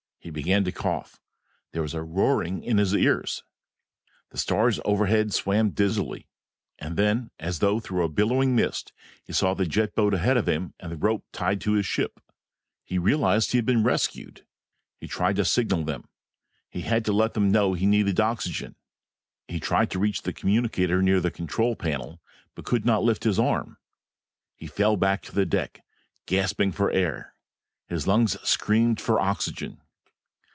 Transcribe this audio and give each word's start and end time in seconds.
He 0.23 0.29
began 0.29 0.63
to 0.65 0.71
cough. 0.71 1.19
There 1.71 1.81
was 1.81 1.95
a 1.95 2.03
roaring 2.03 2.61
in 2.63 2.77
his 2.77 2.93
ears. 2.93 3.41
The 4.29 4.37
stars 4.37 4.79
overhead 4.85 5.33
swam 5.33 5.71
dizzily. 5.71 6.27
And 6.77 6.95
then, 6.95 7.31
as 7.39 7.57
though 7.57 7.79
through 7.79 8.03
a 8.03 8.07
billowing 8.07 8.55
mist, 8.55 8.93
he 9.23 9.33
saw 9.33 9.55
the 9.55 9.65
jet 9.65 9.95
boat 9.95 10.13
ahead 10.13 10.37
of 10.37 10.47
him 10.47 10.75
and 10.79 10.91
the 10.91 10.95
rope 10.97 11.25
tied 11.33 11.59
to 11.61 11.71
his 11.73 11.87
ship. 11.87 12.19
He 12.83 12.99
realized 12.99 13.51
he 13.51 13.57
had 13.57 13.65
been 13.65 13.83
rescued. 13.83 14.45
He 14.99 15.07
tried 15.07 15.37
to 15.37 15.43
signal 15.43 15.85
them. 15.85 16.07
He 16.69 16.81
had 16.81 17.03
to 17.05 17.11
let 17.13 17.33
them 17.33 17.51
know 17.51 17.73
he 17.73 17.87
needed 17.87 18.19
oxygen. 18.19 18.75
He 19.47 19.59
tried 19.59 19.89
to 19.89 19.97
reach 19.99 20.21
the 20.21 20.33
communicator 20.33 21.01
near 21.01 21.19
the 21.19 21.31
control 21.31 21.75
panel 21.75 22.21
but 22.53 22.63
could 22.65 22.85
not 22.85 23.03
lift 23.03 23.23
his 23.23 23.39
arm. 23.39 23.79
He 24.53 24.67
fell 24.67 24.97
back 24.97 25.23
to 25.23 25.33
the 25.33 25.47
deck 25.47 25.83
gasping 26.27 26.73
for 26.73 26.91
air; 26.91 27.33
his 27.87 28.05
lungs 28.05 28.39
screaming 28.47 28.97
for 28.97 29.19
oxygen. 29.19 29.81